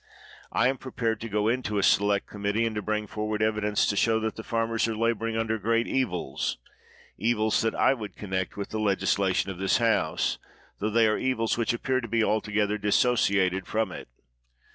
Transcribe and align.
I 0.51 0.67
am 0.67 0.79
prepared 0.79 1.21
to 1.21 1.29
go 1.29 1.47
into 1.47 1.77
a 1.77 1.83
select 1.83 2.25
committee, 2.25 2.65
and 2.65 2.73
to 2.75 2.81
bring 2.81 3.05
forward 3.05 3.43
evidence 3.43 3.85
to 3.85 3.95
show 3.95 4.19
that 4.21 4.35
the 4.35 4.41
farmers 4.41 4.87
are 4.87 4.97
laboring 4.97 5.37
under 5.37 5.59
great 5.59 5.85
evils— 5.87 6.57
evils 7.19 7.61
that 7.61 7.75
I 7.75 7.93
would 7.93 8.15
connect 8.15 8.57
with 8.57 8.69
the 8.69 8.79
legislation 8.79 9.51
of 9.51 9.59
this 9.59 9.77
House, 9.77 10.39
tho 10.79 10.89
they 10.89 11.07
are 11.07 11.19
evils 11.19 11.55
which 11.55 11.71
appear 11.71 12.01
to 12.01 12.07
be 12.07 12.23
altogether 12.23 12.79
dissociated 12.79 13.67
from 13.67 13.91
it. 13.91 14.07